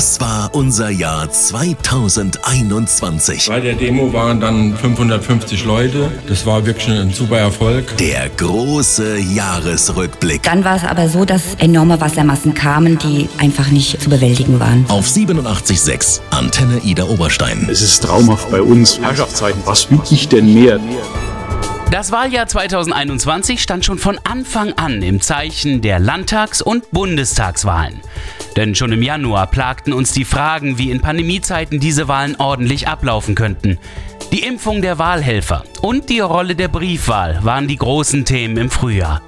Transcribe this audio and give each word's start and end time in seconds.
Das 0.00 0.18
war 0.18 0.48
unser 0.54 0.88
Jahr 0.88 1.30
2021. 1.30 3.48
Bei 3.48 3.60
der 3.60 3.74
Demo 3.74 4.10
waren 4.14 4.40
dann 4.40 4.74
550 4.74 5.66
Leute. 5.66 6.10
Das 6.26 6.46
war 6.46 6.64
wirklich 6.64 6.88
ein 6.88 7.12
super 7.12 7.36
Erfolg. 7.36 7.98
Der 7.98 8.30
große 8.30 9.18
Jahresrückblick. 9.18 10.42
Dann 10.42 10.64
war 10.64 10.76
es 10.76 10.84
aber 10.84 11.10
so, 11.10 11.26
dass 11.26 11.54
enorme 11.58 12.00
Wassermassen 12.00 12.54
kamen, 12.54 12.98
die 12.98 13.28
einfach 13.36 13.68
nicht 13.68 14.00
zu 14.00 14.08
bewältigen 14.08 14.58
waren. 14.58 14.86
Auf 14.88 15.06
87.6 15.06 16.22
Antenne 16.30 16.78
Ida 16.78 17.04
Oberstein. 17.04 17.68
Es 17.70 17.82
ist 17.82 18.02
traumhaft 18.02 18.50
bei 18.50 18.62
uns. 18.62 18.98
Herrschaftszeiten, 19.02 19.60
was 19.66 19.90
will 19.90 20.00
ich 20.10 20.30
denn 20.30 20.54
mehr? 20.54 20.80
Das 21.90 22.10
Wahljahr 22.10 22.46
2021 22.46 23.60
stand 23.60 23.84
schon 23.84 23.98
von 23.98 24.18
Anfang 24.24 24.72
an 24.74 25.02
im 25.02 25.20
Zeichen 25.20 25.82
der 25.82 25.98
Landtags- 25.98 26.62
und 26.62 26.90
Bundestagswahlen. 26.90 28.00
Denn 28.56 28.74
schon 28.74 28.92
im 28.92 29.02
Januar 29.02 29.46
plagten 29.46 29.92
uns 29.92 30.12
die 30.12 30.24
Fragen, 30.24 30.78
wie 30.78 30.90
in 30.90 31.00
Pandemiezeiten 31.00 31.80
diese 31.80 32.08
Wahlen 32.08 32.36
ordentlich 32.36 32.88
ablaufen 32.88 33.34
könnten. 33.34 33.78
Die 34.32 34.44
Impfung 34.44 34.82
der 34.82 34.98
Wahlhelfer 34.98 35.64
und 35.82 36.08
die 36.08 36.20
Rolle 36.20 36.54
der 36.54 36.68
Briefwahl 36.68 37.40
waren 37.42 37.68
die 37.68 37.76
großen 37.76 38.24
Themen 38.24 38.56
im 38.56 38.70
Frühjahr. 38.70 39.22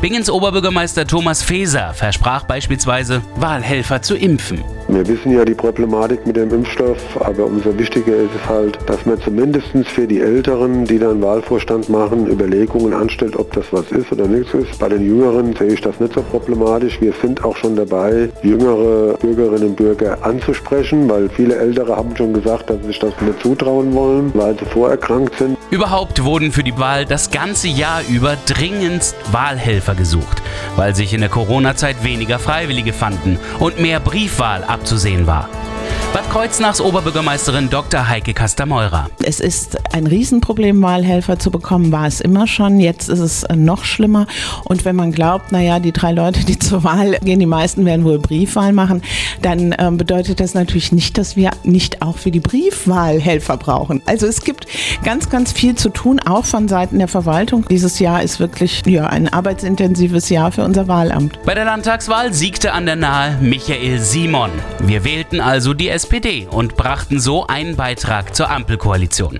Bingens 0.00 0.30
Oberbürgermeister 0.30 1.06
Thomas 1.06 1.42
Feser 1.42 1.92
versprach 1.92 2.44
beispielsweise, 2.44 3.20
Wahlhelfer 3.36 4.00
zu 4.00 4.16
impfen. 4.16 4.64
Wir 4.88 5.06
wissen 5.06 5.30
ja 5.32 5.44
die 5.44 5.54
Problematik 5.54 6.26
mit 6.26 6.36
dem 6.36 6.52
Impfstoff, 6.52 6.98
aber 7.20 7.44
umso 7.44 7.78
wichtiger 7.78 8.16
ist 8.16 8.30
es 8.34 8.48
halt, 8.48 8.78
dass 8.86 9.04
man 9.04 9.20
zumindest 9.20 9.68
für 9.84 10.06
die 10.06 10.20
Älteren, 10.20 10.86
die 10.86 10.98
dann 10.98 11.20
Wahlvorstand 11.20 11.90
machen, 11.90 12.26
Überlegungen 12.26 12.94
anstellt, 12.94 13.36
ob 13.36 13.52
das 13.52 13.66
was 13.72 13.92
ist 13.92 14.10
oder 14.10 14.26
nichts 14.26 14.54
ist. 14.54 14.78
Bei 14.78 14.88
den 14.88 15.04
Jüngeren 15.04 15.54
sehe 15.54 15.74
ich 15.74 15.82
das 15.82 16.00
nicht 16.00 16.14
so 16.14 16.22
problematisch. 16.22 16.98
Wir 17.00 17.12
sind 17.20 17.44
auch 17.44 17.56
schon 17.56 17.76
dabei, 17.76 18.30
jüngere 18.42 19.18
Bürgerinnen 19.18 19.68
und 19.68 19.76
Bürger 19.76 20.16
anzusprechen, 20.22 21.08
weil 21.10 21.28
viele 21.28 21.56
Ältere 21.56 21.94
haben 21.94 22.16
schon 22.16 22.32
gesagt, 22.32 22.70
dass 22.70 22.80
sie 22.80 22.88
sich 22.88 22.98
das 22.98 23.12
nicht 23.20 23.42
zutrauen 23.42 23.94
wollen, 23.94 24.32
weil 24.34 24.58
sie 24.58 24.64
vorerkrankt 24.64 25.36
sind. 25.38 25.58
Überhaupt 25.70 26.24
wurden 26.24 26.50
für 26.50 26.64
die 26.64 26.76
Wahl 26.78 27.04
das 27.04 27.30
ganze 27.30 27.68
Jahr 27.68 28.00
über 28.08 28.36
dringendst 28.46 29.14
Wahlhelfer 29.30 29.89
gesucht, 29.94 30.42
weil 30.76 30.94
sich 30.94 31.12
in 31.12 31.20
der 31.20 31.30
Corona-Zeit 31.30 32.04
weniger 32.04 32.38
Freiwillige 32.38 32.92
fanden 32.92 33.38
und 33.58 33.80
mehr 33.80 34.00
Briefwahl 34.00 34.64
abzusehen 34.64 35.26
war. 35.26 35.48
Bad 36.20 36.30
Kreuznachs 36.30 36.82
Oberbürgermeisterin 36.82 37.70
Dr. 37.70 38.06
Heike 38.06 38.34
Kastameurer. 38.34 39.08
Es 39.22 39.40
ist 39.40 39.78
ein 39.94 40.06
Riesenproblem, 40.06 40.82
Wahlhelfer 40.82 41.38
zu 41.38 41.50
bekommen, 41.50 41.92
war 41.92 42.06
es 42.06 42.20
immer 42.20 42.46
schon. 42.46 42.78
Jetzt 42.78 43.08
ist 43.08 43.20
es 43.20 43.46
noch 43.54 43.84
schlimmer. 43.84 44.26
Und 44.64 44.84
wenn 44.84 44.96
man 44.96 45.12
glaubt, 45.12 45.50
naja, 45.50 45.78
die 45.78 45.92
drei 45.92 46.12
Leute, 46.12 46.44
die 46.44 46.58
zur 46.58 46.84
Wahl 46.84 47.12
gehen, 47.22 47.40
die 47.40 47.46
meisten 47.46 47.86
werden 47.86 48.04
wohl 48.04 48.18
Briefwahl 48.18 48.74
machen, 48.74 49.00
dann 49.40 49.74
ähm, 49.78 49.96
bedeutet 49.96 50.40
das 50.40 50.52
natürlich 50.52 50.92
nicht, 50.92 51.16
dass 51.16 51.36
wir 51.36 51.52
nicht 51.64 52.02
auch 52.02 52.18
für 52.18 52.30
die 52.30 52.40
Briefwahl 52.40 53.18
Helfer 53.18 53.56
brauchen. 53.56 54.02
Also 54.04 54.26
es 54.26 54.42
gibt 54.42 54.66
ganz, 55.02 55.30
ganz 55.30 55.52
viel 55.52 55.74
zu 55.74 55.88
tun, 55.88 56.20
auch 56.20 56.44
von 56.44 56.68
Seiten 56.68 56.98
der 56.98 57.08
Verwaltung. 57.08 57.64
Dieses 57.70 57.98
Jahr 57.98 58.22
ist 58.22 58.40
wirklich 58.40 58.82
ja, 58.84 59.06
ein 59.06 59.32
arbeitsintensives 59.32 60.28
Jahr 60.28 60.52
für 60.52 60.64
unser 60.64 60.86
Wahlamt. 60.86 61.42
Bei 61.46 61.54
der 61.54 61.64
Landtagswahl 61.64 62.34
siegte 62.34 62.72
an 62.72 62.84
der 62.84 62.96
Nahe 62.96 63.38
Michael 63.40 64.00
Simon. 64.00 64.50
Wir 64.80 65.04
wählten 65.04 65.40
also 65.40 65.72
die 65.72 65.88
SPD 65.88 66.09
und 66.50 66.76
brachten 66.76 67.20
so 67.20 67.46
einen 67.46 67.76
Beitrag 67.76 68.34
zur 68.34 68.50
Ampelkoalition. 68.50 69.38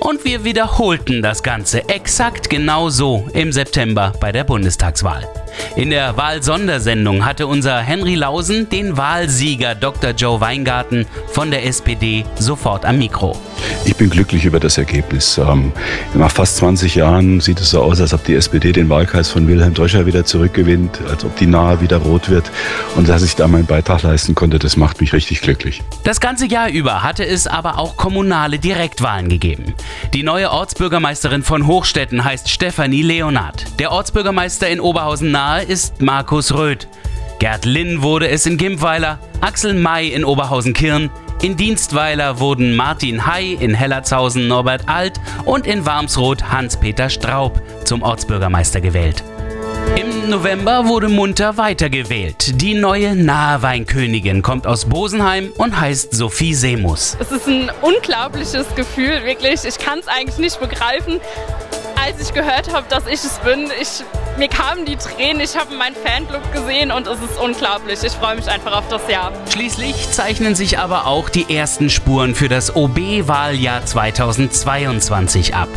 Und 0.00 0.24
wir 0.24 0.44
wiederholten 0.44 1.22
das 1.22 1.42
Ganze 1.42 1.88
exakt 1.88 2.48
genau 2.48 2.88
so 2.88 3.28
im 3.32 3.50
September 3.50 4.12
bei 4.20 4.30
der 4.30 4.44
Bundestagswahl. 4.44 5.28
In 5.76 5.90
der 5.90 6.16
Wahlsondersendung 6.16 7.24
hatte 7.24 7.46
unser 7.46 7.78
Henry 7.78 8.14
Lausen 8.14 8.68
den 8.68 8.96
Wahlsieger 8.96 9.74
Dr. 9.74 10.10
Joe 10.10 10.40
Weingarten 10.40 11.06
von 11.28 11.50
der 11.50 11.64
SPD 11.66 12.24
sofort 12.38 12.84
am 12.84 12.98
Mikro. 12.98 13.36
Ich 13.84 13.96
bin 13.96 14.10
glücklich 14.10 14.44
über 14.44 14.60
das 14.60 14.78
Ergebnis. 14.78 15.38
Ähm, 15.38 15.72
nach 16.14 16.30
fast 16.30 16.56
20 16.58 16.94
Jahren 16.94 17.40
sieht 17.40 17.60
es 17.60 17.70
so 17.70 17.82
aus, 17.82 18.00
als 18.00 18.12
ob 18.12 18.24
die 18.24 18.34
SPD 18.34 18.72
den 18.72 18.88
Wahlkreis 18.88 19.30
von 19.30 19.48
Wilhelm 19.48 19.74
Drescher 19.74 20.06
wieder 20.06 20.24
zurückgewinnt, 20.24 21.00
als 21.08 21.24
ob 21.24 21.36
die 21.36 21.46
Nahe 21.46 21.80
wieder 21.80 21.98
rot 21.98 22.28
wird. 22.28 22.50
Und 22.96 23.08
dass 23.08 23.22
ich 23.22 23.36
da 23.36 23.48
meinen 23.48 23.66
Beitrag 23.66 24.02
leisten 24.02 24.34
konnte, 24.34 24.58
das 24.58 24.76
macht 24.76 25.00
mich 25.00 25.12
richtig 25.12 25.40
glücklich. 25.40 25.82
Das 26.04 26.20
ganze 26.20 26.46
Jahr 26.46 26.68
über 26.70 27.02
hatte 27.02 27.26
es 27.26 27.46
aber 27.46 27.78
auch 27.78 27.96
kommunale 27.96 28.58
Direktwahlen 28.58 29.28
gegeben. 29.28 29.74
Die 30.12 30.22
neue 30.22 30.50
Ortsbürgermeisterin 30.50 31.42
von 31.42 31.66
Hochstetten 31.66 32.24
heißt 32.24 32.50
Stefanie 32.50 33.02
Leonard. 33.02 33.64
Der 33.78 33.92
Ortsbürgermeister 33.92 34.68
in 34.68 34.80
Oberhausen 34.80 35.30
nahe 35.30 35.47
ist 35.56 36.02
Markus 36.02 36.52
Röth. 36.52 36.88
Gerd 37.38 37.64
Linn 37.64 38.02
wurde 38.02 38.28
es 38.28 38.44
in 38.44 38.58
Gimpweiler, 38.58 39.18
Axel 39.40 39.72
May 39.72 40.08
in 40.08 40.24
Oberhausen-Kirn, 40.24 41.10
in 41.40 41.56
Dienstweiler 41.56 42.38
wurden 42.40 42.76
Martin 42.76 43.26
Hay, 43.26 43.54
in 43.54 43.72
Hellertshausen 43.72 44.46
Norbert 44.46 44.88
Alt 44.88 45.20
und 45.44 45.66
in 45.66 45.86
Warmsroth 45.86 46.50
Hans-Peter 46.52 47.08
Straub 47.08 47.62
zum 47.84 48.02
Ortsbürgermeister 48.02 48.80
gewählt. 48.80 49.24
Im 49.96 50.28
November 50.28 50.86
wurde 50.86 51.08
munter 51.08 51.56
weitergewählt. 51.56 52.60
Die 52.60 52.74
neue 52.74 53.16
Naheweinkönigin 53.16 54.42
kommt 54.42 54.66
aus 54.66 54.84
Bosenheim 54.84 55.50
und 55.56 55.80
heißt 55.80 56.12
Sophie 56.14 56.54
Seemus. 56.54 57.16
Es 57.20 57.32
ist 57.32 57.46
ein 57.46 57.70
unglaubliches 57.80 58.66
Gefühl, 58.74 59.24
wirklich. 59.24 59.64
Ich 59.64 59.78
kann 59.78 59.98
es 60.00 60.08
eigentlich 60.08 60.38
nicht 60.38 60.60
begreifen. 60.60 61.20
Als 62.04 62.20
ich 62.20 62.34
gehört 62.34 62.72
habe, 62.72 62.86
dass 62.88 63.06
ich 63.06 63.24
es 63.24 63.38
bin, 63.44 63.70
ich, 63.80 64.04
mir 64.38 64.48
kamen 64.48 64.84
die 64.84 64.96
Tränen, 64.96 65.40
ich 65.40 65.56
habe 65.56 65.74
meinen 65.74 65.96
Fanclub 65.96 66.52
gesehen 66.52 66.92
und 66.92 67.06
es 67.06 67.20
ist 67.20 67.38
unglaublich. 67.42 68.02
Ich 68.04 68.12
freue 68.12 68.36
mich 68.36 68.48
einfach 68.48 68.72
auf 68.72 68.86
das 68.88 69.08
Jahr. 69.08 69.32
Schließlich 69.52 70.10
zeichnen 70.10 70.54
sich 70.54 70.78
aber 70.78 71.06
auch 71.06 71.28
die 71.28 71.54
ersten 71.54 71.90
Spuren 71.90 72.34
für 72.34 72.48
das 72.48 72.74
OB-Wahljahr 72.76 73.84
2022 73.84 75.54
ab. 75.54 75.68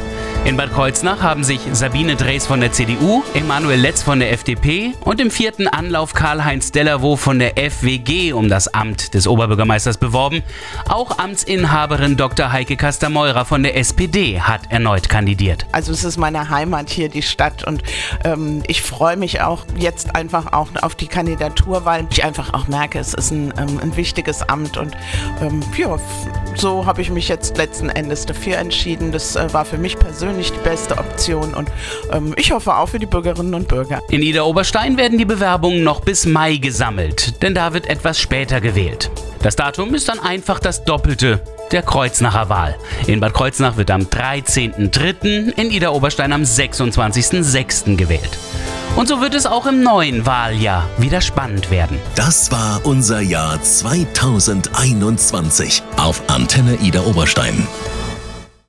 In 0.44 0.58
Bad 0.58 0.74
Kreuznach 0.74 1.22
haben 1.22 1.44
sich 1.44 1.60
Sabine 1.72 2.16
Drees 2.16 2.48
von 2.48 2.62
der 2.62 2.72
CDU, 2.72 3.24
Emanuel 3.36 3.80
Letz 3.80 4.02
von 4.02 4.20
der 4.20 4.32
FDP 4.32 4.94
und 5.02 5.22
im 5.22 5.30
vierten 5.30 5.68
Anlauf 5.68 6.14
Karl-Heinz 6.14 6.72
Dellerwo 6.72 7.16
von 7.16 7.38
der 7.38 7.54
FWG 7.58 8.34
um 8.34 8.50
das 8.50 8.68
Amt 8.68 9.14
des 9.14 9.28
Oberbürgermeisters 9.28 9.98
beworben. 9.98 10.42
Auch 10.90 11.20
Amtsinhaberin 11.20 12.18
Dr. 12.18 12.52
Heike 12.52 12.76
Kastameurer 12.76 13.46
von 13.46 13.62
der 13.62 13.78
SPD 13.78 14.42
hat 14.42 14.62
erneut 14.70 15.10
kandidiert. 15.10 15.68
Also 15.72 15.92
es 15.92 16.04
ist 16.04 16.18
meine 16.18 16.50
Heimat 16.50 16.90
hier, 16.90 17.10
die 17.10 17.22
Stadt. 17.22 17.64
Und 17.64 17.84
ähm, 18.24 18.51
ich 18.68 18.82
freue 18.82 19.18
mich 19.18 19.42
auch 19.42 19.66
jetzt 19.78 20.16
einfach 20.16 20.54
auch 20.54 20.70
auf 20.82 20.96
die 20.96 21.08
Kandidatur, 21.08 21.86
weil 21.86 22.08
ich 22.12 22.24
einfach 22.24 22.54
auch 22.54 22.68
merke, 22.68 23.00
es 23.00 23.14
ist 23.14 23.32
ein, 23.32 23.54
ähm, 23.58 23.80
ein 23.82 23.96
wichtiges 23.96 24.42
Amt. 24.44 24.78
Und 24.78 24.96
ähm, 25.42 25.62
ja, 25.78 25.98
so 26.56 26.86
habe 26.86 27.02
ich 27.02 27.10
mich 27.10 27.28
jetzt 27.28 27.58
letzten 27.58 27.90
Endes 27.90 28.26
dafür 28.26 28.58
entschieden. 28.58 29.12
Das 29.12 29.36
äh, 29.36 29.52
war 29.54 29.66
für 29.66 29.78
mich 29.78 29.98
persönlich 29.98 30.52
die 30.52 30.60
beste 30.60 30.98
Option 30.98 31.54
und 31.54 31.70
ähm, 32.12 32.34
ich 32.38 32.52
hoffe 32.52 32.76
auch 32.76 32.90
für 32.90 33.00
die 33.00 33.06
Bürgerinnen 33.06 33.54
und 33.54 33.68
Bürger. 33.68 34.00
In 34.10 34.22
Ida 34.22 34.44
Oberstein 34.44 34.98
werden 34.98 35.18
die 35.18 35.26
Bewerbungen 35.26 35.84
noch 35.84 36.02
bis 36.02 36.26
Mai 36.26 36.58
gesammelt, 36.58 37.42
denn 37.42 37.56
da 37.56 37.74
wird 37.74 37.88
etwas 37.88 38.20
später 38.20 38.62
gewählt. 38.62 39.12
Das 39.42 39.56
Datum 39.56 39.96
ist 39.96 40.08
dann 40.08 40.20
einfach 40.20 40.60
das 40.60 40.84
Doppelte 40.84 41.42
der 41.72 41.84
Kreuznacher 41.84 42.50
Wahl. 42.50 42.76
In 43.08 43.20
Bad 43.20 43.34
Kreuznach 43.34 43.78
wird 43.78 43.90
am 43.92 44.04
13.03., 44.04 45.52
in 45.52 45.72
Ida 45.72 45.90
Oberstein 45.90 46.34
am 46.34 46.44
26.06. 46.44 47.96
gewählt. 47.96 48.38
Und 48.96 49.08
so 49.08 49.22
wird 49.22 49.36
es 49.36 49.46
auch 49.46 49.68
im 49.68 49.84
neuen 49.84 50.26
Wahljahr 50.26 50.90
wieder 50.98 51.22
spannend 51.22 51.72
werden. 51.72 51.98
Das 52.16 52.52
war 52.52 52.82
unser 52.84 53.22
Jahr 53.22 53.62
2021 53.62 55.82
auf 55.98 56.22
Antenne 56.30 56.76
Ida 56.76 57.06
Oberstein. 57.06 57.66